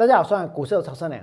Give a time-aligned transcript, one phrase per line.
[0.00, 1.22] 大家好，我是股市的曹生良。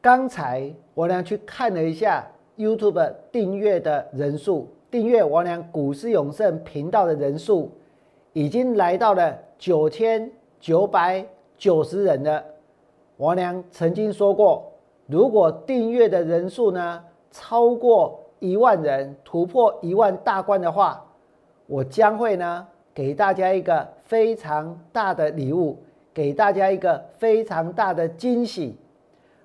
[0.00, 2.26] 刚才我俩去看了一下
[2.56, 7.70] YouTube 订阅的人数，订阅王良股市永胜频道的人数
[8.32, 11.22] 已经来到了九千九百
[11.58, 12.42] 九十人了。
[13.18, 14.72] 王良曾经说过，
[15.06, 21.04] 如果订阅的人数呢超过一万人，突破一万大关的话，
[21.66, 25.76] 我将会呢给大家一个非常大的礼物。
[26.16, 28.74] 给大家一个非常大的惊喜，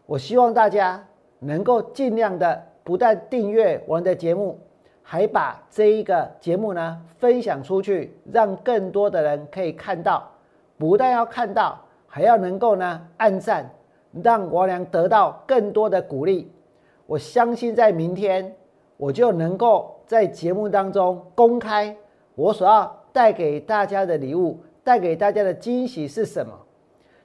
[0.05, 1.05] 我希望大家
[1.39, 4.57] 能够尽量的不但订阅我们的节目，
[5.03, 10.31] 还把这一个节目呢分享出去，让更多的人可以看到。
[10.77, 13.69] 不但要看到，还要能够呢按赞，
[14.23, 16.49] 让王良得到更多的鼓励。
[17.05, 18.55] 我相信在明天，
[18.95, 21.93] 我就能够在节目当中公开
[22.35, 24.57] 我所要带给大家的礼物。
[24.83, 26.53] 带给大家的惊喜是什么？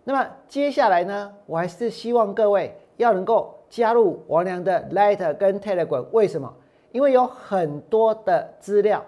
[0.05, 1.33] 那么接下来呢？
[1.47, 6.05] 我还是希望各位要能够加入王良的 Light 跟 Telegram。
[6.13, 6.53] 为什么？
[6.93, 9.05] 因为有很多的资料，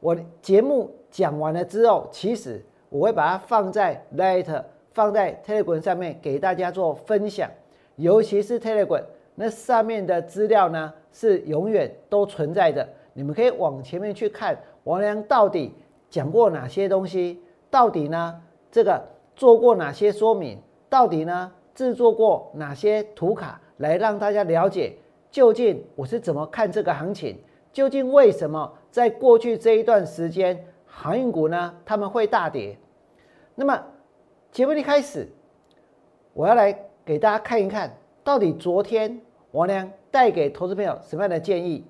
[0.00, 7.50] 我节目讲完了之后，其实我会把它放在 Light、放在 Telegram 上面给大家做分享。
[7.96, 12.88] 尤其是 Telegram，那上面的资料呢是永远都存在的。
[13.12, 15.74] 你们可以往前面去看王良到底
[16.08, 17.42] 讲过哪些东西。
[17.70, 18.42] 到底呢？
[18.70, 19.00] 这个
[19.36, 20.58] 做过哪些说明？
[20.88, 21.52] 到底呢？
[21.72, 24.94] 制作过哪些图卡来让大家了解
[25.30, 27.38] 究竟我是怎么看这个行情？
[27.72, 32.76] 究竟为什么在过去这一段时间航运股呢他们会大跌？
[33.54, 33.82] 那么
[34.50, 35.28] 节目一开始，
[36.34, 39.18] 我要来给大家看一看到底昨天
[39.52, 41.86] 王良带给投资朋友什么样的建议？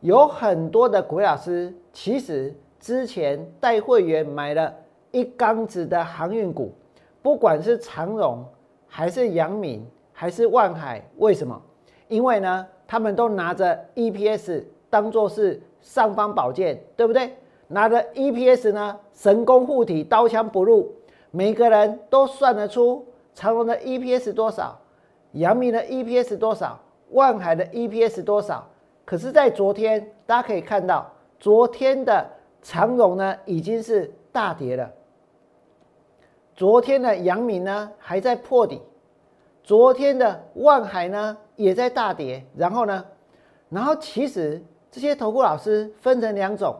[0.00, 4.72] 有很多的股老师其实之前带会员买了。
[5.10, 6.72] 一缸子的航运股，
[7.22, 8.44] 不管是长荣
[8.86, 11.60] 还是阳明还是万海，为什么？
[12.08, 17.32] 因为呢，他们都拿着 EPS 当做是尚方宝剑，对不对？
[17.68, 20.90] 拿着 EPS 呢，神功护体，刀枪不入，
[21.30, 24.78] 每个人都算得出长荣的 EPS 多少，
[25.32, 28.66] 阳明的 EPS 多少，万海的 EPS 多少。
[29.04, 32.26] 可是，在昨天，大家可以看到，昨天的
[32.62, 34.90] 长荣呢，已经是大跌了。
[36.58, 38.82] 昨天的阳明呢还在破底，
[39.62, 43.04] 昨天的万海呢也在大跌，然后呢，
[43.68, 44.60] 然后其实
[44.90, 46.74] 这些投顾老师分成两种，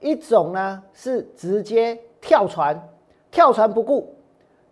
[0.00, 2.76] 一种呢是直接跳船，
[3.30, 4.16] 跳船不顾，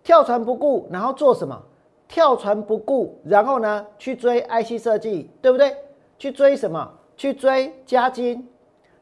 [0.02, 1.62] 跳船不顾，然后做什么？
[2.08, 5.72] 跳船不顾，然后呢去追 IC 设计，对不对？
[6.18, 6.92] 去追什么？
[7.16, 8.48] 去追嘉金，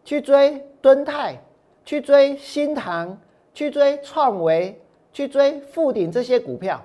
[0.04, 1.42] 去追敦泰，
[1.82, 3.18] 去追新唐，
[3.54, 4.78] 去追创维。
[5.16, 6.78] 去追富顶这些股票，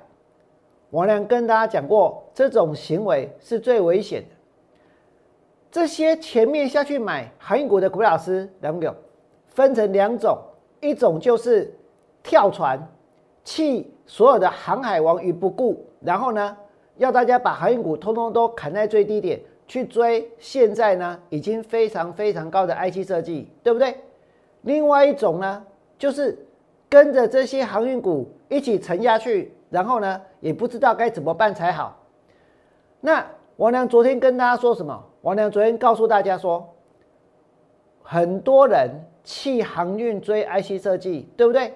[0.91, 4.27] 王良跟大家讲过，这种行为是最危险的。
[5.69, 8.95] 这些前面下去买航运股的股老师，两种
[9.47, 10.37] 分成两种，
[10.79, 11.77] 一种就是
[12.23, 12.79] 跳船，
[13.43, 16.55] 弃所有的航海王于不顾，然后呢，
[16.95, 23.93] 要大家把航运股通通都砍在最低点去追，现在呢已经非常非常高的 IC 设计，对不对？
[24.61, 25.65] 另外一种呢，
[25.97, 26.47] 就是。
[26.91, 31.97] 跟着这些航运股一起沉下去，然后呢，也不知道该怎么办才好。
[32.99, 33.25] 那
[33.55, 35.01] 王良昨天跟大家说什么？
[35.21, 36.67] 王良昨天告诉大家说，
[38.03, 38.89] 很多人
[39.23, 41.73] 弃航运追 IC 设计，对不对？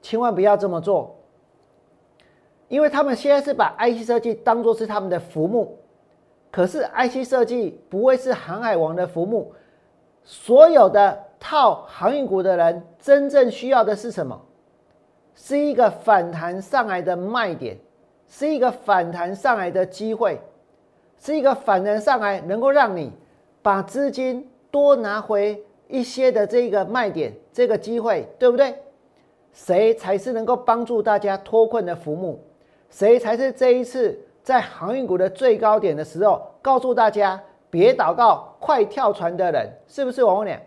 [0.00, 1.14] 千万不要这么做，
[2.68, 5.76] 因为他们现在是把 IC 设计当做是他们的浮木，
[6.50, 9.52] 可是 IC 设计不会是航海王的浮木，
[10.24, 11.24] 所有的。
[11.42, 14.40] 套航运股的人真正需要的是什么？
[15.34, 17.76] 是一个反弹上来的卖点，
[18.28, 20.40] 是一个反弹上来的机会，
[21.18, 23.10] 是一个反弹上来能够让你
[23.60, 28.72] 把资金多拿回一些的这个卖点，这个机会，对不对？
[29.52, 32.38] 谁才是能够帮助大家脱困的浮木？
[32.88, 39.68] 谁才是这一次在航运股的最高点的时候，告诉大家别祷告，快跳船的人？
[39.88, 40.60] 是不是王两？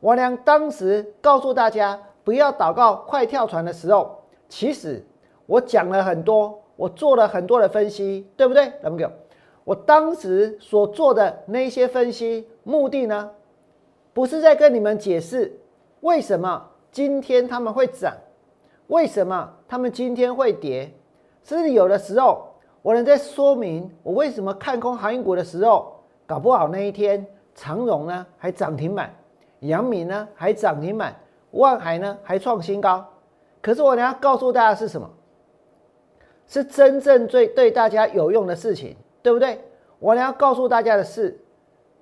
[0.00, 5.04] 王良当时告诉大家不要祷告快跳船的时候，其实
[5.46, 8.72] 我讲了很多，我做了很多的分析，对不对？
[8.82, 9.10] 怎么讲？
[9.64, 13.30] 我当时所做的那些分析目的呢，
[14.14, 15.60] 不是在跟你们解释
[16.00, 18.14] 为什么今天他们会涨，
[18.86, 20.90] 为什么他们今天会跌，
[21.42, 22.46] 甚至有的时候
[22.82, 29.12] 我能在说明我为什么看空航运股的时候，搞不好那一天长荣呢还涨停板。
[29.60, 31.14] 阳明呢还涨停板，
[31.52, 33.06] 万海呢还创新高。
[33.60, 35.08] 可是我呢要告诉大家是什么？
[36.46, 39.60] 是真正最对大家有用的事情，对不对？
[39.98, 41.38] 我呢要告诉大家的是，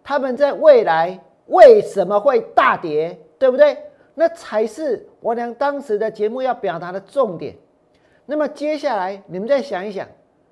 [0.05, 3.77] 他们在未来为什么会大跌，对不对？
[4.15, 7.57] 那才是我俩当时的节目要表达的重点。
[8.25, 10.07] 那么接下来你们再想一想，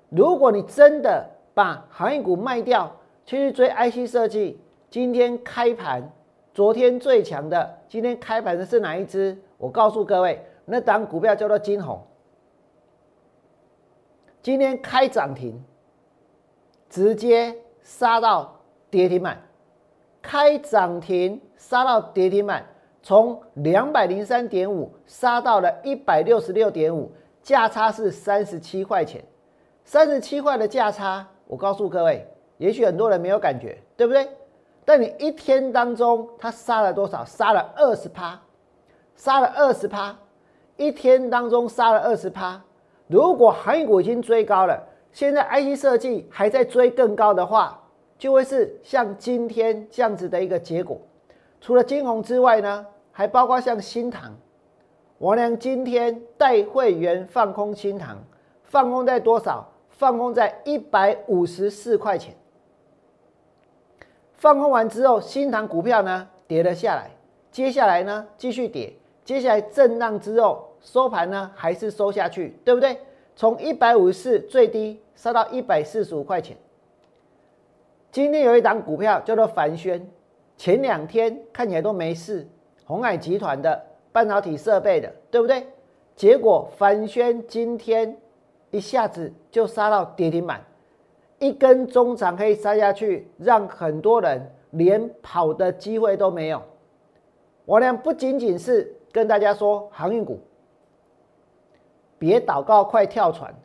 [0.09, 2.91] 如果你真的把航运股卖掉，
[3.25, 4.59] 去追 IC 设计，
[4.89, 6.03] 今天开盘，
[6.55, 9.37] 昨天最强的，今天开盘的是哪一只？
[9.57, 12.01] 我告诉各位，那档股票叫做金红，
[14.41, 15.61] 今天开涨停，
[16.89, 18.57] 直接杀到
[18.89, 19.37] 跌停板，
[20.21, 22.65] 开涨停杀到跌停板，
[23.03, 27.11] 从两百零三点五杀到了一百六十六点五，
[27.43, 29.21] 价差是三十七块钱，
[29.83, 32.25] 三十七块的价差，我告诉各位，
[32.59, 34.25] 也许很多人没有感觉，对不对？
[34.85, 37.25] 但你一天当中，它杀了多少？
[37.25, 38.39] 杀了二十趴。
[39.15, 40.13] 杀了二十趴，
[40.75, 42.61] 一天当中杀了二十趴。
[43.07, 44.77] 如果航运股已经追高了，
[45.13, 47.81] 现在 IC 设计还在追更高的话，
[48.17, 50.99] 就会是像今天这样子的一个结果。
[51.61, 54.35] 除了金红之外呢，还包括像新塘。
[55.19, 58.17] 王良今天带会员放空新塘，
[58.63, 59.65] 放空在多少？
[59.91, 62.35] 放空在一百五十四块钱。
[64.37, 67.09] 放空完之后，新塘股票呢跌了下来，
[67.51, 68.93] 接下来呢继续跌。
[69.23, 72.97] 接下来震荡之后收盘呢，还是收下去，对不对？
[73.35, 76.55] 从一百五十四最低杀到一百四十五块钱。
[78.11, 80.07] 今天有一档股票叫做凡轩，
[80.55, 82.47] 前两天看起来都没事，
[82.85, 83.81] 红海集团的
[84.11, 85.65] 半导体设备的，对不对？
[86.15, 88.15] 结果凡轩今天
[88.69, 90.63] 一下子就杀到跌停板，
[91.39, 96.61] 一根中长黑杀下去，让很多人连跑的机会都没有。
[97.65, 98.91] 我俩不仅仅是。
[99.15, 100.41] 跟大家说，航运股
[102.19, 103.55] 别祷告，快跳船。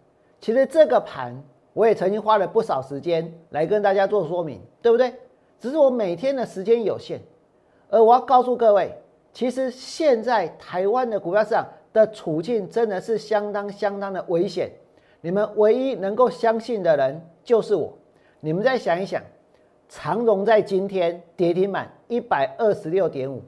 [0.40, 1.34] 其实这个盘
[1.72, 5.12] 我也曾经花了不少时间来跟大家做说明，对不对？
[5.58, 7.20] 只是我每天的时间有限，
[7.88, 8.94] 而我要告诉各位，
[9.32, 14.70] 其实现在台湾的股票市场的处境真的是相当相当的危险。
[15.20, 17.92] 你们唯一能够相信的人就是我。
[18.40, 19.22] 你们再想一想，
[19.88, 23.42] 长荣在今天跌停板一百二十六点五。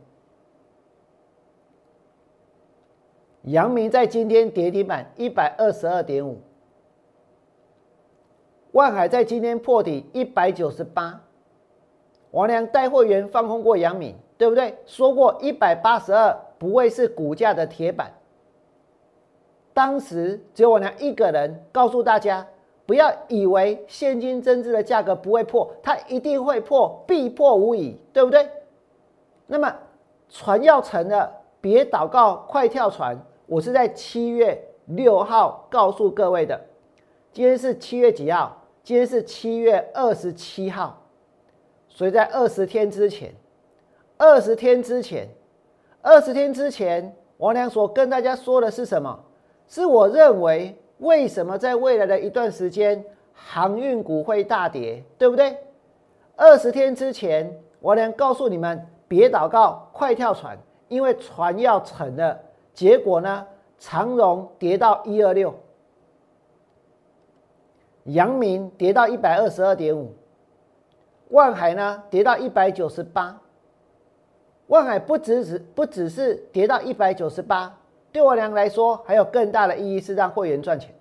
[3.43, 6.39] 阳明在今天跌停板一百二十二点五，
[8.73, 11.21] 万海在今天破底一百九十八。
[12.31, 14.77] 王良带货员放空过阳明，对不对？
[14.87, 18.13] 说过一百八十二不会是股价的铁板。
[19.75, 22.47] 当时只有我娘一个人告诉大家，
[22.85, 28.49] 不要以为现金增值的价格不会破，它一定会破，必破无疑，对不对？
[29.47, 29.75] 那么
[30.29, 31.31] 船要沉了，
[31.61, 33.19] 别祷告，快跳船。
[33.47, 36.61] 我是在七月六号告诉各位的，
[37.33, 38.63] 今天是七月几号？
[38.83, 41.03] 今天是七月二十七号，
[41.89, 43.33] 所以在二十天之前，
[44.19, 45.29] 二十天之前，
[46.01, 49.19] 二十天之前，王良所跟大家说的是什么？
[49.73, 53.03] 是我认为为什么在未来的一段时间
[53.33, 55.57] 航运股会大跌，对不对？
[56.37, 60.59] 二十天之前，我能告诉你们别祷告，快跳船，
[60.89, 62.39] 因为船要沉了。
[62.75, 63.47] 结果呢？
[63.79, 65.55] 长荣跌到一二六，
[68.05, 70.13] 阳明跌到一百二十二点五，
[71.31, 73.41] 万海呢跌到一百九十八。
[74.67, 77.75] 万海不只是不只是跌到一百九十八，
[78.13, 80.95] 对我娘来说还有更大的意义是让会员赚钱。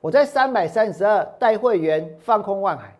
[0.00, 2.94] 我在三百三十二带会员放空万海，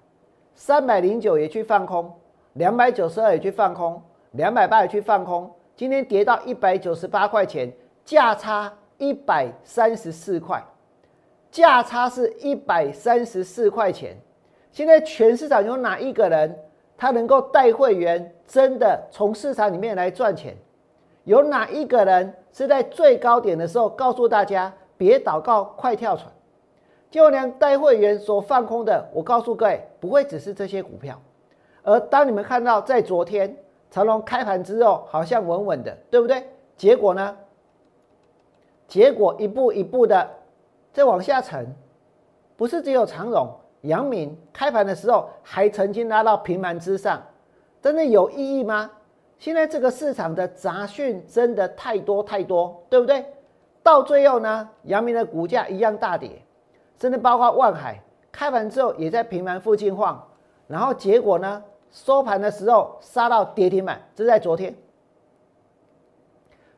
[0.54, 2.11] 三百零九也去放空，
[2.54, 5.54] 两百九十二也去放空，两百八也去放空。
[5.76, 7.70] 今天跌到一百九十八块钱，
[8.06, 10.64] 价差一百三十四块，
[11.50, 14.16] 价差是一百三十四块钱。
[14.73, 16.58] 现在全市场有哪一个人
[16.96, 20.56] 他能够带会员真的从市场里面来赚钱？
[21.24, 26.32] 有哪一个人是在最高点的时候告诉大家别祷告，快跳船？
[27.10, 31.20] 就连带会员所放空的，我告诉各位，不会只是这些股票。
[31.82, 33.56] 而当你们看到在昨天。
[33.90, 36.44] 长隆开盘之后好像稳稳的，对不对？
[36.76, 37.36] 结果呢？
[38.88, 40.28] 结果一步一步的
[40.92, 41.72] 在往下沉，
[42.56, 43.48] 不是只有长荣、
[43.82, 47.22] 阳明开盘的时候还曾经拉到平盘之上，
[47.80, 48.90] 真的有意义吗？
[49.44, 53.22] 现在这个市场的杂讯真的太多太多，对不对？
[53.82, 56.30] 到最后呢，阳明的股价一样大跌，
[56.98, 60.26] 甚至包括万海开盘之后也在平盘附近晃，
[60.66, 61.62] 然后结果呢？
[61.90, 64.74] 收盘的时候杀到跌停板，这是在昨天。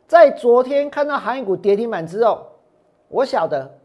[0.08, 2.48] 在昨天看到航运股跌停板之后，
[3.06, 3.78] 我晓得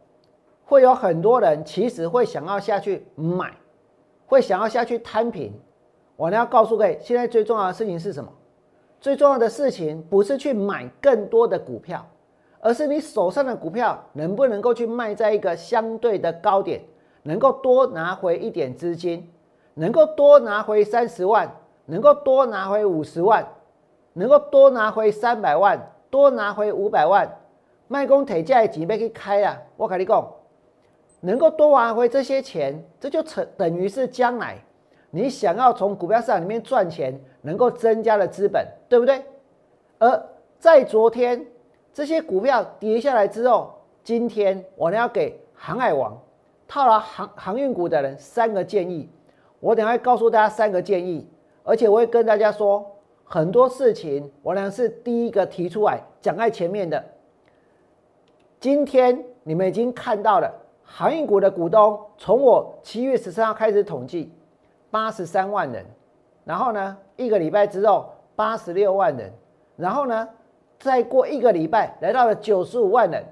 [0.65, 3.53] 会有很多人其实会想要下去买，
[4.25, 5.53] 会想要下去摊平。
[6.15, 8.33] 我呢要告诉各位，现在最重要的事情是什么？
[9.01, 12.05] 最重要的事情不是去买更多的股票，
[12.59, 16.79] 而是你手上的股票能不能够去卖在一个相对的高点，
[17.23, 19.27] 能够多拿回一点资金，
[19.73, 21.51] 能够多拿回三十万，
[21.87, 23.45] 能够多拿回五十万，
[24.13, 27.27] 能够多拿回三百万，多拿回五百万。
[27.87, 29.57] 卖公铁价几倍去开啊？
[29.75, 30.25] 我跟你讲。
[31.23, 34.57] 能够多拿回这些钱，这就成等于是将来
[35.11, 39.23] 你想要从股票市场里面赚钱，能够增加的资本，对不对？
[39.99, 40.25] 而
[40.57, 41.45] 在昨天
[41.93, 46.17] 这些股票跌下来之后，今天我呢要给航海王
[46.67, 49.09] 套牢航航运股的人三个建议。
[49.59, 51.29] 我等下会告诉大家三个建议，
[51.63, 52.83] 而且我会跟大家说
[53.23, 57.03] 很多事情，我呢是第一个提出来讲在前面的。
[58.59, 60.51] 今天你们已经看到了。
[60.93, 64.29] 航运股的股东，从我七月十三号开始统计，
[64.91, 65.83] 八十三万人，
[66.43, 69.31] 然后呢，一个礼拜之后八十六万人，
[69.77, 70.29] 然后呢，
[70.77, 73.23] 再过一个礼拜来到了九十五万人，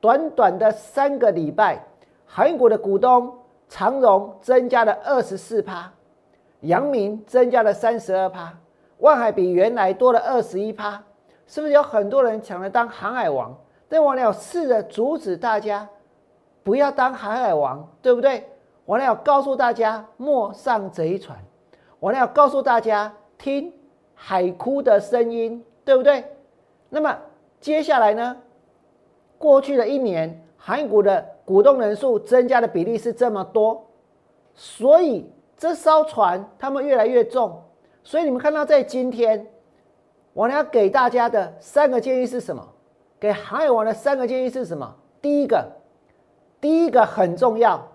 [0.00, 1.82] 短短的三个礼拜，
[2.26, 3.32] 韩国的股东，
[3.68, 5.90] 长荣增加了二十四趴，
[6.60, 8.52] 阳明增加了三十二趴，
[8.98, 11.02] 万海比原来多了二十一趴，
[11.46, 13.56] 是不是有很多人抢着当航海王？
[13.88, 15.88] 但我了试着阻止大家。
[16.64, 18.44] 不要当海海王，对不对？
[18.86, 21.36] 我呢要告诉大家，莫上贼船。
[21.98, 23.72] 我呢要告诉大家，听
[24.14, 26.24] 海哭的声音，对不对？
[26.88, 27.18] 那么
[27.60, 28.36] 接下来呢？
[29.38, 33.84] 过去的一年，韩股的股东人数增加的比例是这么多，
[34.54, 37.60] 所以这艘船他们越来越重。
[38.04, 39.46] 所以你们看到，在今天，
[40.32, 42.66] 我呢要给大家的三个建议是什么？
[43.18, 44.94] 给海王的三个建议是什么？
[45.20, 45.72] 第一个。
[46.58, 47.86] 第一个很重要，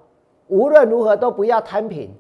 [0.52, 2.14] 无论如何都不要摊平，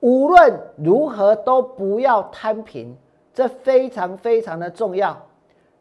[0.00, 2.96] 无论如何都不要摊平，
[3.32, 5.16] 这非常非常的重要。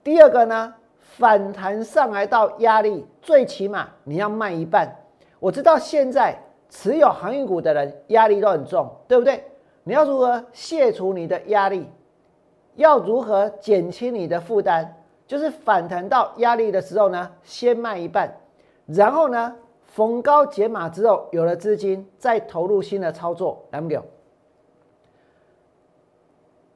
[0.03, 4.95] 第二个呢，反弹上来到压力，最起码你要卖一半。
[5.39, 6.37] 我知道现在
[6.69, 9.43] 持有航运股的人压力都很重，对不对？
[9.83, 11.89] 你要如何卸除你的压力？
[12.75, 14.87] 要如何减轻你的负担？
[15.25, 18.31] 就是反弹到压力的时候呢，先卖一半，
[18.85, 19.55] 然后呢？
[19.95, 23.63] 逢高解码之后，有了资金，再投入新的操作。
[23.71, 24.03] 来不了，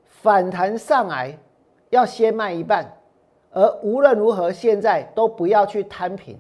[0.06, 1.38] 反弹上来
[1.90, 2.98] 要先卖一半，
[3.52, 6.40] 而无论如何，现在都不要去摊平。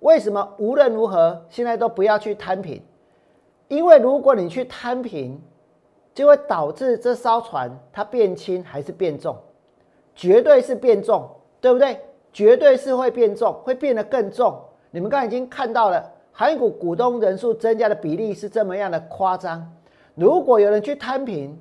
[0.00, 2.82] 为什么无论如何现在都不要去摊平？
[3.68, 5.40] 因为如果你去摊平，
[6.12, 9.36] 就会导致这艘船它变轻还是变重？
[10.16, 12.00] 绝对是变重，对不对？
[12.32, 14.60] 绝对是会变重，会变得更重。
[14.90, 19.70] 你们刚才已经看到了，海股股东人数增加的比例是这么样的夸张。
[20.14, 21.58] 如果有人去摊平，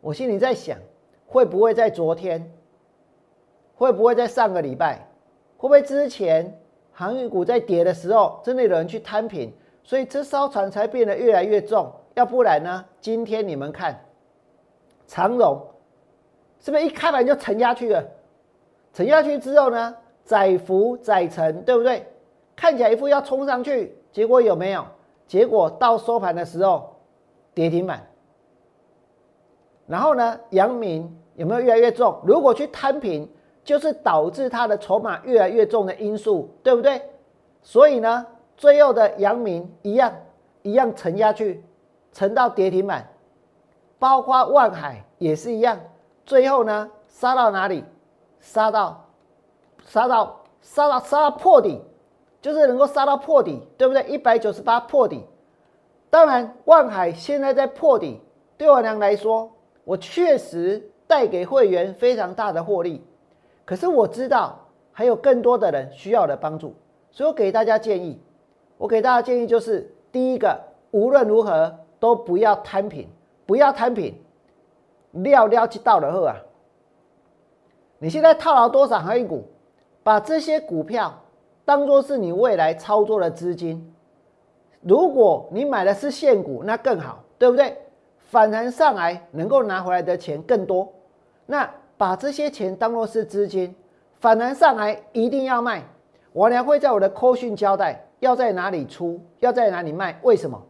[0.00, 0.78] 我心里在想，
[1.26, 2.50] 会不会在昨天，
[3.74, 4.96] 会不会在上个礼拜，
[5.56, 6.58] 会不会之前
[6.92, 9.52] 航运股在跌的时候，真的有人去摊平，
[9.84, 11.92] 所以这艘船才变得越来越重。
[12.14, 12.84] 要不然呢？
[13.00, 13.98] 今天你们看，
[15.06, 15.60] 长荣
[16.60, 18.04] 是不是一开盘就沉下去了？
[18.92, 19.94] 沉下去之后呢，
[20.24, 22.04] 载浮载沉，对不对？
[22.60, 24.84] 看起来一副要冲上去，结果有没有？
[25.26, 26.94] 结果到收盘的时候
[27.54, 28.06] 跌停板。
[29.86, 32.20] 然后呢，阳明有没有越来越重？
[32.22, 33.26] 如果去摊平，
[33.64, 37.00] 就是导致它的筹码越来越重的因素，对不对？
[37.62, 38.26] 所以呢，
[38.58, 40.12] 最后的阳明一样
[40.60, 41.64] 一样沉下去，
[42.12, 43.08] 沉到跌停板。
[43.98, 45.80] 包括万海也是一样，
[46.26, 47.82] 最后呢杀到哪里？
[48.38, 49.02] 杀到
[49.86, 51.80] 杀到杀到杀到破底。
[52.40, 54.02] 就是能够杀到破底，对不对？
[54.04, 55.24] 一百九十八破底，
[56.08, 58.20] 当然万海现在在破底，
[58.56, 59.52] 对我娘来说，
[59.84, 63.04] 我确实带给会员非常大的获利。
[63.66, 64.58] 可是我知道
[64.90, 66.74] 还有更多的人需要我的帮助，
[67.10, 68.18] 所以我给大家建议，
[68.78, 70.58] 我给大家建议就是：第一个，
[70.92, 73.06] 无论如何都不要摊平，
[73.44, 74.14] 不要摊平，
[75.12, 76.36] 料料去到了后啊，
[77.98, 79.44] 你现在套牢多少航运股？
[80.02, 81.14] 把这些股票。
[81.70, 83.94] 当做是你未来操作的资金，
[84.80, 87.76] 如果你买的是现股，那更好，对不对？
[88.18, 90.92] 反弹上来能够拿回来的钱更多，
[91.46, 93.72] 那把这些钱当做是资金，
[94.18, 95.84] 反弹上来一定要卖。
[96.32, 100.18] 我呢会在我的扣讯交代要在哪里出，要在哪里卖。
[100.22, 100.60] 为什么？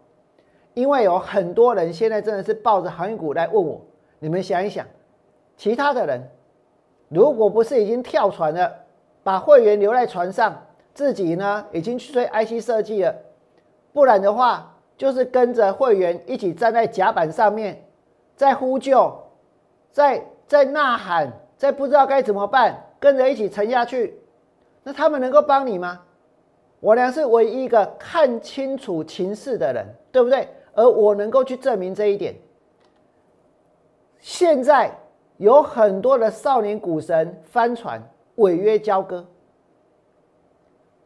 [0.75, 3.81] 因为有很多人现在真的是抱着航运股来问我。
[4.19, 4.87] 你们想一想，
[5.57, 6.21] 其他的人
[7.09, 8.71] 如果不是已经跳船了，
[9.23, 10.55] 把会员留在船上。
[10.95, 13.15] 自己呢，已经去追 IC 设计了，
[13.93, 17.83] 不然的话就是跟着会员一起站在甲板上面，
[18.37, 19.13] 在呼救，
[19.91, 24.19] 在在呐喊，在不知道该怎么办，跟着一起沉下去。
[24.83, 26.01] 那他们能够帮你吗？
[26.81, 30.49] 我俩是唯一一个看清楚情势的人，对不对？
[30.75, 32.35] 而我能够去证明这一点。
[34.19, 34.91] 现在
[35.37, 38.03] 有很多的少年股神翻船
[38.37, 39.27] 违约交割，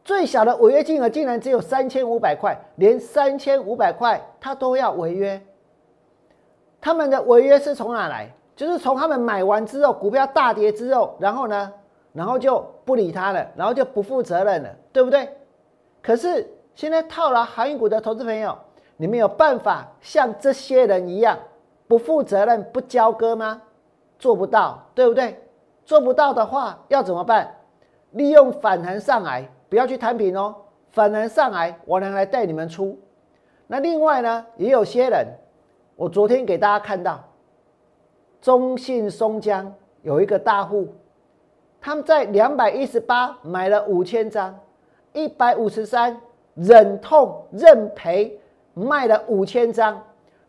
[0.05, 5.41] 最小的违约金额竟然只有三千五百块，连三千五百块他都要违约。
[6.79, 8.31] 他们的违约是从哪来？
[8.55, 11.73] 就是从他们买完之后，股票大跌之后，然后呢，
[12.13, 15.27] 然后就不理他了，然后就不负责任了，对不对？
[16.03, 18.55] 可是现在套牢航运股的投资朋友，
[18.97, 21.37] 你们有办法像这些人一样
[21.87, 23.59] 不负责任、不交割吗？
[24.19, 25.41] 做不到，对不对？
[25.83, 27.55] 做不到的话，要怎么办？
[28.11, 30.55] 利用反弹上来，不要去摊平哦。
[30.91, 32.97] 反弹上来，我能来带你们出。
[33.67, 35.27] 那另外呢，也有些人，
[35.95, 37.23] 我昨天给大家看到，
[38.41, 40.87] 中信松江有一个大户，
[41.81, 44.57] 他们在两百一十八买了五千张。
[45.13, 46.19] 一百五十三，
[46.55, 48.37] 忍痛认赔，
[48.73, 50.03] 卖了五千张，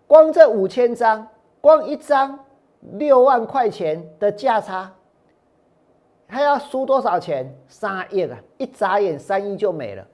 [0.09, 1.25] 光这五千张，
[1.61, 2.37] 光一张
[2.81, 4.93] 六万块钱的价差，
[6.29, 7.53] 他要输多少钱？
[7.69, 8.39] 三亿啊！
[8.59, 10.07] 一眨眼，三亿就没了。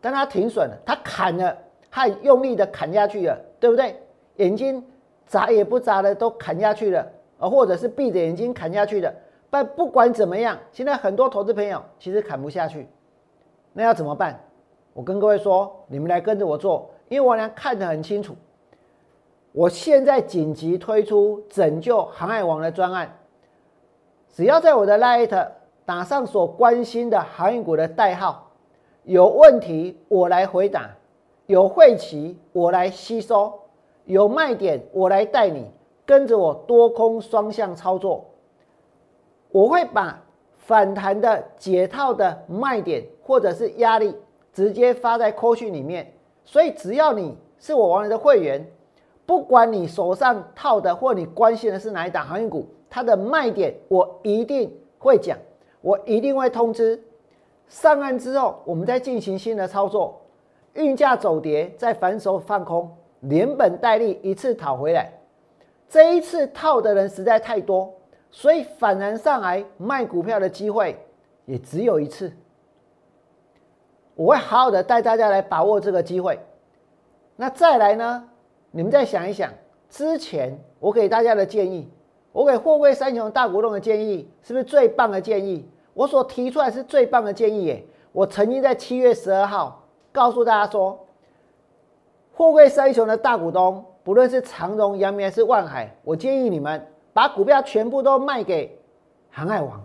[0.00, 1.56] 但他停损了，他砍了，
[1.90, 4.00] 他用力的砍下去了，对不对？
[4.36, 4.84] 眼睛
[5.26, 7.04] 眨也不眨的都砍下去了，
[7.38, 9.12] 啊，或者是闭着眼睛砍下去的。
[9.50, 12.88] 但不管怎么样，现在很多投资朋友其实砍不下去，
[13.72, 14.38] 那要怎么办？
[14.92, 18.36] 我跟各位说，你们来跟着我做，因为我俩看得很清楚。
[19.50, 23.17] 我现在紧急推出拯救航海王的专案，
[24.32, 25.48] 只要在我的 Light
[25.84, 28.50] 打上所关心的航运股的代号，
[29.04, 30.90] 有问题我来回答，
[31.46, 33.52] 有晦气我来吸收，
[34.04, 35.70] 有卖点我来带你
[36.06, 38.24] 跟着我多空双向操作。
[39.50, 40.22] 我会把
[40.58, 44.14] 反弹的解套的卖点或者是压力
[44.52, 46.12] 直接发在扣讯里面，
[46.44, 48.70] 所以只要你是我王源的会员，
[49.24, 55.38] 不管你手上套的或你关心的是哪一档航运股，它的卖点我一定会讲，
[55.80, 57.02] 我一定会通知。
[57.68, 60.20] 上岸之后，我们再进行新的操作，
[60.74, 65.12] 运价走跌再反手放空，连本带利一次讨回来。
[65.88, 67.94] 这一次套的人实在太多。
[68.30, 70.94] 所以反弹上来卖股票的机会
[71.46, 72.30] 也只有一次，
[74.14, 76.38] 我会好好的带大家来把握这个机会。
[77.36, 78.28] 那再来呢？
[78.70, 79.50] 你们再想一想，
[79.88, 81.90] 之前我给大家的建议，
[82.38, 85.68] 我给货柜三雄大股东的建议，是不是最棒的建议？
[85.92, 87.84] 我所提出来是最棒的建议耶！
[88.12, 91.04] 我曾经在七月十二号告诉大家说，
[92.32, 96.80] 货柜三雄的大股东，不论是长荣、阳明还是万海，我建议你们。
[97.12, 98.78] 把股票全部都卖给
[99.32, 99.84] 航海王，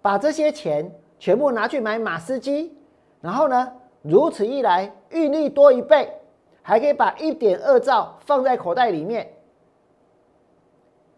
[0.00, 2.72] 把这些钱全部拿去买马斯基，
[3.20, 6.08] 然后呢，如此一来，运力多一倍，
[6.62, 9.28] 还可以把一点二兆放在口袋里面，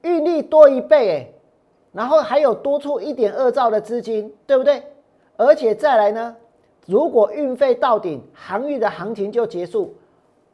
[0.03, 1.27] 运力多一倍哎，
[1.93, 4.83] 然后还有多出一点二兆的资金，对不对？
[5.37, 6.37] 而且再来呢，
[6.87, 9.95] 如果运费到顶，航运的行情就结束。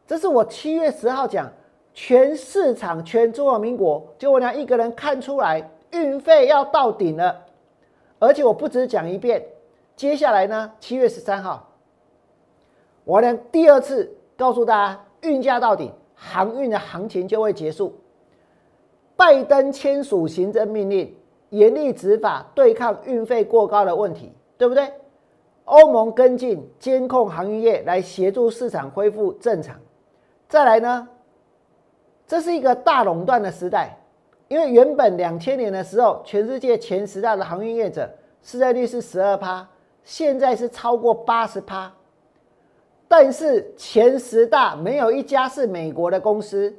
[0.06, 1.50] 这是我七月十号讲。
[1.98, 7.34] 全市场，全中华民国，就我俩一个人看出来运费要到顶了，
[8.18, 9.42] 而且我不止讲一遍，
[9.96, 11.72] 接下来呢，七月十三号，
[13.04, 17.98] 我俩第二次告诉大家，运价到顶，航运的行情就会结束。
[19.16, 21.16] 拜登签署行政命令，
[21.50, 24.92] 严厉执法对抗运费过高的问题，对不对？
[25.64, 29.74] 欧盟跟进监控航运业，来协助市场恢复正常。
[30.48, 31.08] 再来呢？
[32.26, 33.96] 这是一个大垄断的时代，
[34.48, 38.08] 因为原本两千年的时候，全世界前十大的航运业者
[38.42, 39.66] 市占率是十二趴，
[40.04, 41.92] 现在是超过八十趴。
[43.08, 46.74] 但是前十大没有一家是美国的公司，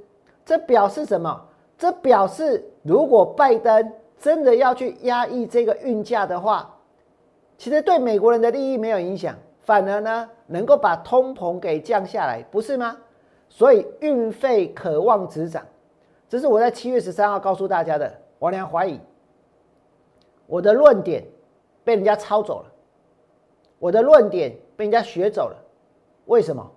[0.45, 1.46] 这表示什么？
[1.77, 6.75] 这表示如果拜登真的要去压抑这个运价的话，
[7.57, 12.97] 其实对美国人的利益没有影响，反而呢能够把通膨给降下来，不是吗？
[13.49, 15.65] 所以运费可望止涨，
[16.27, 18.11] 这是我在七月十三号告诉大家的。
[18.39, 18.99] 王良怀疑
[20.45, 21.25] 我的论点
[21.83, 22.71] 被人家抄走了，
[23.79, 25.57] 我的论点被人家学走了。
[26.25, 26.71] 为什么？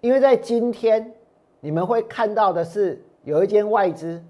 [0.00, 1.12] 因为在今天
[1.58, 4.22] 你们会看到的是有一间外资，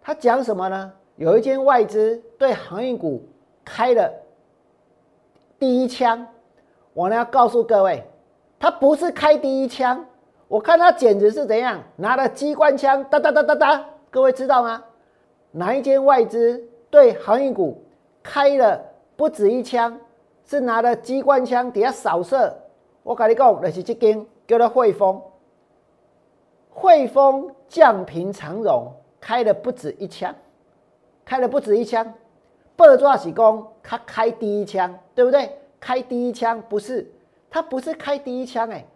[0.00, 0.92] 他讲什么呢？
[1.16, 3.22] 有一间外资对航运股
[3.64, 4.10] 开了
[5.58, 6.26] 第一枪。
[6.92, 8.04] 我呢要告诉各位。
[8.58, 10.04] 他不是开第一枪，
[10.46, 14.84] 我看他简直是怎样拿了机关枪哒哒哒哒哒，各位知道吗？
[15.50, 17.82] 哪一间外资对航运股
[18.22, 18.78] 开了
[19.16, 19.98] 不止一枪，
[20.44, 22.54] 是拿了机关枪底下扫射？
[23.02, 25.22] 我跟你讲，那是这间叫做汇丰，
[26.68, 30.34] 汇丰降平长荣开了不止一枪，
[31.24, 32.14] 开了不止一枪。
[32.76, 35.54] 二抓喜功，他开第一枪，对不对？
[35.78, 37.06] 开第一枪不是，
[37.50, 38.86] 他不是开第一枪哎。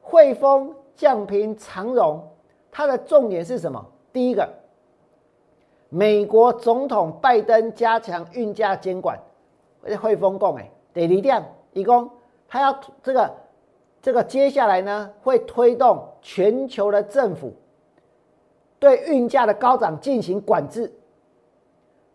[0.00, 2.26] 汇丰、降平、长荣，
[2.72, 3.84] 它的重点是什么？
[4.12, 4.48] 第一个，
[5.88, 9.16] 美国总统拜登加强运价监管，
[10.00, 12.10] 汇丰讲哎，第二点，一共
[12.48, 13.32] 他要这个
[14.02, 17.52] 这个接下来呢，会推动全球的政府
[18.78, 20.92] 对运价的高涨进行管制。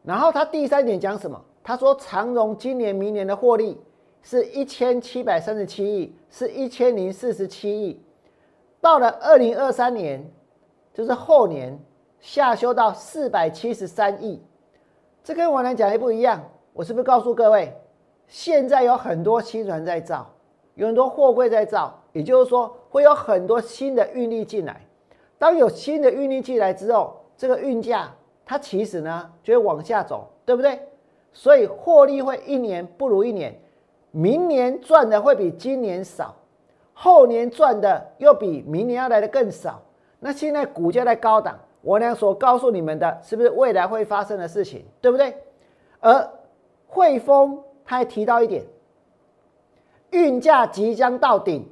[0.03, 1.41] 然后他第三点讲什么？
[1.63, 3.79] 他说长荣今年、明年的获利
[4.21, 8.01] 是一千七百三十七亿，是一千零四十七亿。
[8.81, 10.29] 到了二零二三年，
[10.93, 11.79] 就是后年
[12.19, 14.41] 下修到四百七十三亿。
[15.23, 16.43] 这跟我来讲也不一样。
[16.73, 17.73] 我是不是告诉各位，
[18.27, 20.29] 现在有很多新船在造，
[20.75, 24.81] 有很多货柜在造，也就是说会有很多新的运力进来。
[25.43, 28.09] 当有新的运力进来之后，这个运价。
[28.45, 30.79] 它其实呢就会往下走，对不对？
[31.33, 33.53] 所以获利会一年不如一年，
[34.11, 36.33] 明年赚的会比今年少，
[36.93, 39.81] 后年赚的又比明年要来的更少。
[40.21, 45.35] 那现在股价在高档，我俩所告诉你们的是不是未来会发生的事情，对不对？
[45.99, 46.29] 而
[46.87, 48.63] 汇丰他还提到一点，
[50.11, 51.65] 运价即将到顶，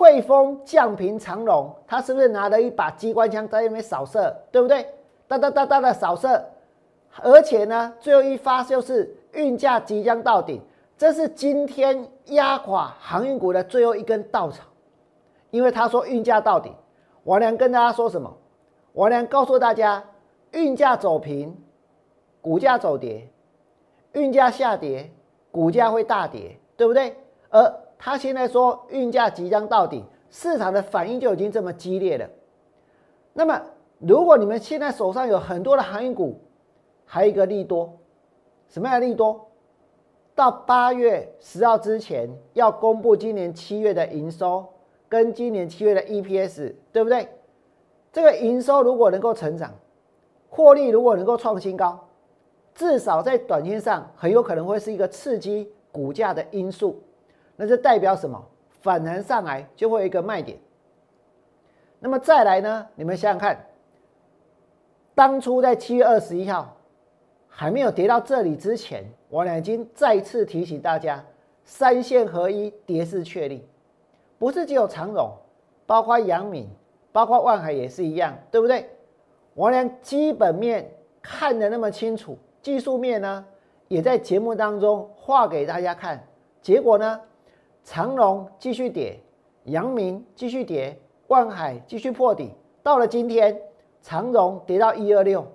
[0.00, 4.86] 汇丰降平长荣，他是不是拿了一把机关枪在那边扫射，对不对？
[5.28, 6.42] 哒哒哒哒的扫射，
[7.22, 10.58] 而且呢，最后一发就是运价即将到顶，
[10.96, 14.64] 这是今天压垮航运股的最后一根稻草。
[15.50, 16.72] 因为他说运价到顶，
[17.24, 18.34] 王良跟大家说什么？
[18.94, 20.02] 王良告诉大家，
[20.52, 21.54] 运价走平，
[22.40, 23.28] 股价走跌；
[24.12, 25.10] 运价下跌，
[25.50, 27.14] 股价会大跌，对不对？
[27.50, 32.28] 而他现在说运价即将到顶，市场的反应就已经这么激烈了。
[33.32, 33.62] 那么。
[34.02, 36.40] 如果你们现在手上有很多的航运股，
[37.04, 37.98] 还有一个利多，
[38.66, 39.46] 什么样的利多？
[40.34, 44.66] 到八月十号之前要公布今年七月的营收
[45.06, 47.28] 跟今年七月的 EPS，对不对？
[48.10, 49.70] 这个营收如果能够成长，
[50.48, 52.08] 获利如果能够创新高，
[52.74, 56.98] 至少在短线上很有可能会是一个刺激股价的因素。
[57.60, 58.42] 那这代表什么？
[58.80, 60.58] 反弹上来就会有一个卖点。
[61.98, 62.86] 那么再来呢？
[62.94, 63.66] 你们想想看。
[65.14, 66.74] 当初在七月二十一号
[67.46, 71.22] 还没有跌到这里之前，我俩已经再次提醒大家，
[71.62, 73.68] 三线合一，跌势确立，
[74.38, 75.30] 不是只有长荣，
[75.84, 76.66] 包括阳明，
[77.12, 78.88] 包括万海也是一样，对不对？
[79.52, 83.44] 我俩基本面看得那么清楚，技术面呢
[83.88, 86.26] 也在节目当中画给大家看，
[86.62, 87.20] 结果呢，
[87.84, 89.20] 长荣继续跌，
[89.64, 93.60] 阳明继续跌，万海继续破底，到了今天。
[94.02, 95.46] 长荣跌到一二六，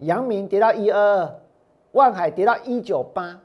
[0.00, 1.40] 阳明跌到一二二，
[1.92, 3.40] 万海跌到一九八，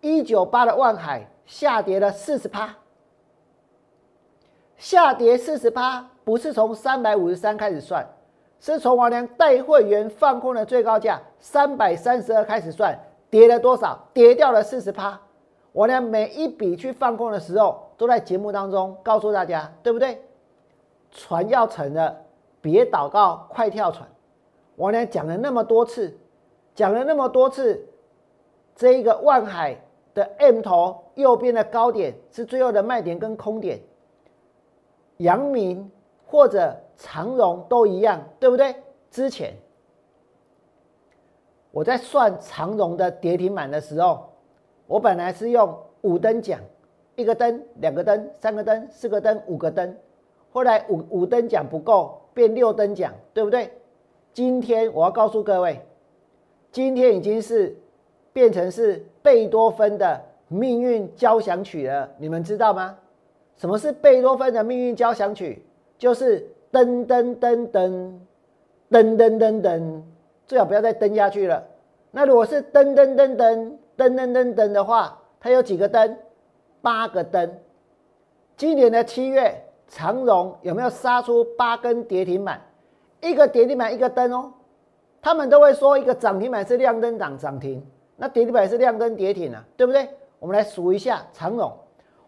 [0.00, 2.74] 一九八的万海下跌了四十趴，
[4.76, 8.04] 下跌四十趴不是从三百五十三开始算，
[8.58, 12.98] 是从王良带会员放空的最高价三百三十二开始算，
[13.30, 13.96] 跌了多少？
[14.12, 15.20] 跌掉了四十趴。
[15.74, 20.22] 我呢每一笔去放空的时候，都在节目当中告诉大家，对不对？
[21.10, 22.16] 船要沉了。
[22.60, 24.08] 别祷告，快跳船！
[24.76, 26.16] 我呢讲了那么多次，
[26.74, 27.86] 讲了那么多次，
[28.74, 29.78] 这一个万海
[30.14, 33.80] 的 M 头右边的高点是最后的卖点跟空点，
[35.18, 35.90] 阳明
[36.24, 38.74] 或者长荣都一样，对不对？
[39.10, 39.54] 之前
[41.70, 44.32] 我在算长荣的跌停板的时候，
[44.86, 46.60] 我本来是用五灯讲，
[47.16, 49.96] 一个灯、两个灯、三个灯、四个灯、五个灯，
[50.52, 52.20] 后来五五灯讲不够。
[52.34, 53.70] 变六灯奖，对不对？
[54.32, 55.80] 今天我要告诉各位，
[56.72, 57.72] 今天已经是
[58.32, 62.10] 变成是贝多芬的命运交响曲了。
[62.18, 62.98] 你们知道吗？
[63.56, 65.64] 什么是贝多芬的命运交响曲？
[65.96, 68.18] 就是噔噔噔噔
[68.90, 70.02] 噔噔噔噔，
[70.48, 71.64] 最好不要再噔下去了。
[72.10, 76.16] 那如果是噔噔噔噔噔噔噔噔的话，它有几个灯？
[76.80, 77.58] 八个灯。
[78.56, 79.60] 今年的七月。
[79.86, 82.60] 长荣有没有杀出八根跌停板？
[83.20, 84.50] 一个跌停板一个灯哦，
[85.20, 90.08] 他们都会说一个涨停板是亮灯涨涨停，那跌停板是亮灯跌停啊，对不对？
[90.38, 91.70] 我们来数一下长荣，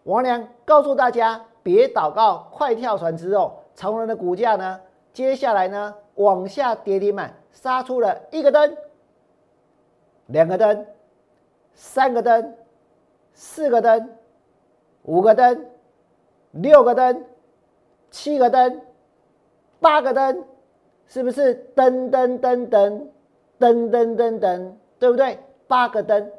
[0.03, 4.79] 王良告诉大家，别祷告，快跳船之后，长荣的股价呢，
[5.11, 8.77] 接下来呢往下跌停板，杀出了一个灯、
[10.27, 10.85] 两个灯、
[11.77, 12.55] 三个灯、
[13.35, 14.09] 四个灯、
[15.03, 15.67] 五个灯、
[16.49, 17.23] 六个灯、
[18.09, 18.81] 七个灯、
[19.79, 20.43] 八个灯，
[21.05, 23.07] 是不是噔噔噔噔
[23.59, 25.37] 噔噔噔噔，对不对？
[25.67, 26.31] 八个灯，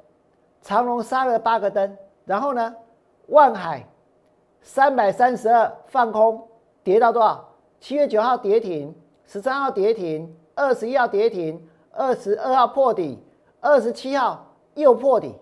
[0.60, 2.74] 长隆杀了八个灯，然后呢，
[3.28, 3.86] 万海
[4.60, 6.48] 三百三十二放空，
[6.82, 7.48] 跌到多少？
[7.78, 8.92] 七月九号跌停，
[9.24, 13.22] 十三号跌停，二十一号跌停，二十二号破底，
[13.60, 14.44] 二十七号
[14.80, 15.34] 又破底。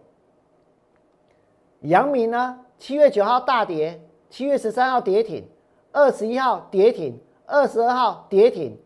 [1.81, 2.61] 阳明呢？
[2.79, 5.49] 七月九号大跌，七月十三号跌停，
[5.93, 8.79] 二十一号跌停，二十二号跌停，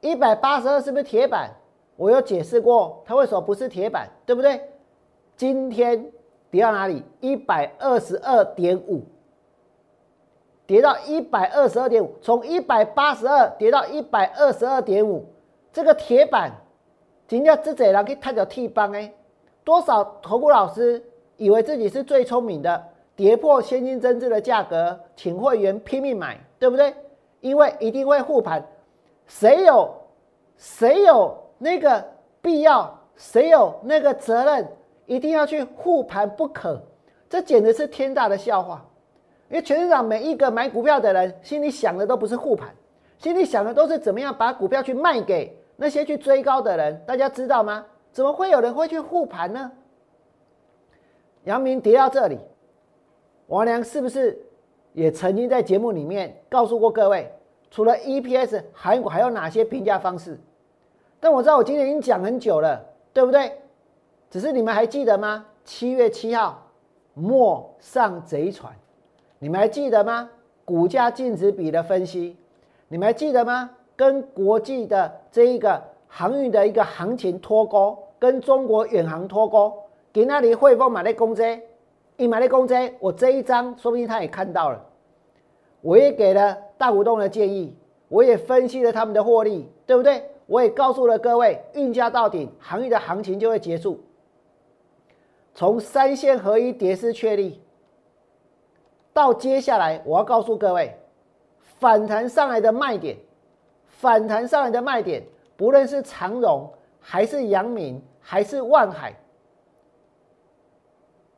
[0.00, 1.50] 一百八十二是不是铁板？
[1.96, 4.60] 我有解释过，它为什么不是铁板，对不对？
[5.36, 6.10] 今天
[6.50, 7.02] 跌到哪里？
[7.20, 9.02] 一百二十二点五，
[10.66, 15.26] 跌到一百二十二点五，从一百八十二跌到一百二十二点五，
[15.72, 16.52] 这个铁板，
[17.28, 19.12] 今天这这人可以探脚替帮哎，
[19.70, 21.00] 多少投顾老师
[21.36, 26.92] 以为自己是最聪明的，跌破现金增值的价格，请会员拼命买，对不对？
[27.40, 28.66] 因为一定会护盘，
[29.28, 29.88] 谁有
[30.56, 31.32] 谁有？
[31.58, 32.04] 那个
[32.42, 34.66] 必要，谁有那个责任，
[35.06, 36.82] 一定要去护盘不可？
[37.28, 38.84] 这简直是天大的笑话！
[39.50, 42.68] 因为全市场每一个买股票的人，心里想的都不是护盘，
[43.18, 47.00] 心里想的都是怎么样把股票去卖给那些去追高的人。
[47.06, 47.86] 大家知道吗？
[48.12, 49.72] 怎么会有人会去护盘呢？
[51.44, 52.38] 阳明跌到这里，
[53.46, 54.38] 王良是不是
[54.92, 57.32] 也曾经在节目里面告诉过各位，
[57.70, 60.38] 除了 EPS，韩国还有哪些评价方式？
[61.18, 63.52] 但我知道我今天已经讲很久了，对不对？
[64.30, 65.46] 只是你们还记得吗？
[65.64, 66.66] 七月七号，
[67.14, 68.72] 莫上贼船，
[69.38, 70.30] 你们还记得吗？
[70.64, 72.36] 股价净值比的分析，
[72.88, 73.70] 你们还记得吗？
[73.96, 79.72] 跟国际的这一个航运的一个行情脱钩，跟中国远航脱钩，
[80.12, 81.62] 给那里汇丰买的公债，
[82.16, 84.84] 一买的公债，我这一张说不定他也看到了，
[85.80, 87.74] 我也给了大股东的建议，
[88.08, 90.22] 我也分析了他们的获利，对不对？
[90.46, 94.00] 我也告诉了各位，运价到顶，行业的行情就会结束。
[95.54, 97.62] 从三线合一跌势确立，
[99.12, 100.98] 到接下来我要告诉各位，
[101.78, 103.16] 反弹上来的卖点，
[103.86, 105.22] 反弹上来的卖点，
[105.60, 109.14] 不论是长荣还是阳明还是万海，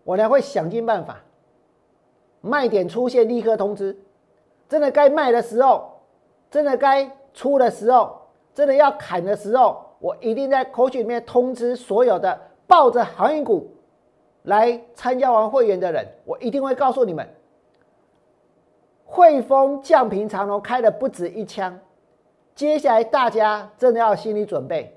[0.04, 1.18] 我呢会想尽办法，
[2.40, 3.98] 卖点出现立刻通知，
[4.68, 6.02] 真的该卖的时候，
[6.48, 8.22] 真的该出的时候。
[8.54, 13.74] 真的要砍的时候，我一定在口讯里面通知所有的抱着航运股
[14.42, 17.28] 来参加完会员的人，我一定会告诉你们，
[19.04, 21.76] 汇丰降平长龙开的不止一枪，
[22.54, 24.94] 接下来大家真的要心理准备，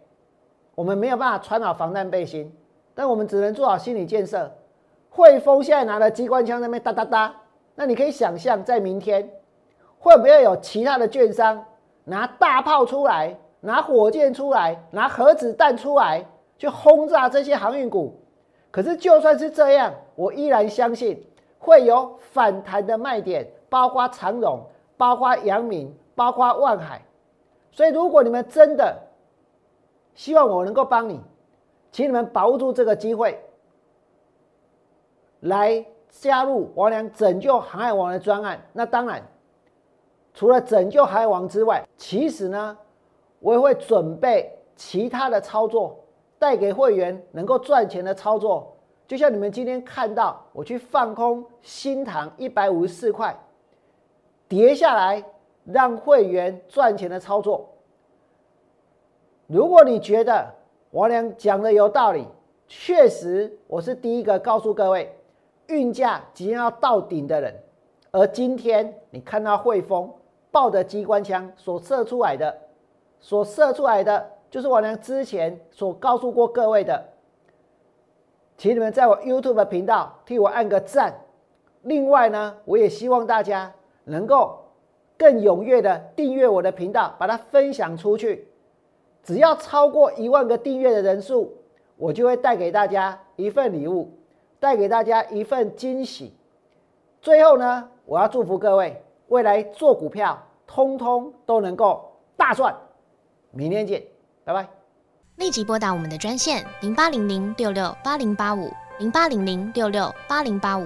[0.75, 2.53] 我们没有办法穿好防弹背心，
[2.93, 4.51] 但我们只能做好心理建设。
[5.09, 7.33] 汇丰现在拿了机关枪那边哒哒哒，
[7.75, 9.29] 那你可以想象，在明天
[9.97, 11.65] 会不会有其他的券商
[12.03, 13.35] 拿大炮出来？
[13.61, 16.23] 拿火箭出来，拿核子弹出来，
[16.57, 18.21] 去轰炸这些航运股。
[18.69, 21.25] 可是就算是这样，我依然相信
[21.57, 24.59] 会有反弹的卖点，包括长荣，
[24.97, 27.01] 包括阳明，包括万海。
[27.75, 28.97] 所以，如果你们真的
[30.13, 31.19] 希望我能够帮你，
[31.91, 33.37] 请你们把握住这个机会，
[35.41, 38.65] 来加入王良拯救航海王的专案。
[38.71, 39.21] 那当然，
[40.33, 42.77] 除了拯救海王之外，其实呢？
[43.41, 45.99] 我也会准备其他的操作，
[46.39, 48.73] 带给会员能够赚钱的操作。
[49.05, 53.37] 就像你们今天看到我去放空新塘一百五十四块，
[54.47, 55.21] 跌下来
[55.65, 57.69] 让会员赚钱的操作。
[59.47, 60.53] 如果你觉得
[60.91, 62.25] 王良讲的有道理，
[62.67, 65.15] 确实我是第一个告诉各位
[65.67, 67.53] 运价即将要到顶的人。
[68.11, 70.11] 而今天你看到汇丰
[70.49, 72.57] 抱着机关枪所射出来的。
[73.19, 77.03] 所射出来的就是我俩之前所告诉过各位的，
[78.55, 81.13] 请你们在我 YouTube 频道替我按个赞。
[81.81, 83.73] 另外呢，我也希望大家
[84.03, 84.64] 能够
[85.25, 88.47] 更踊跃的订阅我的频道，把它分享出去。
[89.23, 91.51] 只要超过一万个订阅的人数，
[91.97, 94.15] 我就会带给大家一份礼物，
[94.59, 96.31] 带给大家一份惊喜。
[97.23, 102.07] 最后呢，我要祝福各位未来做股票，通通都能够
[102.37, 102.75] 大赚。
[103.49, 104.03] 明天见，
[104.43, 104.67] 拜拜！
[105.37, 110.85] 立即拨打我们的专线零八零零六六八零八五零八零零六六八零八五。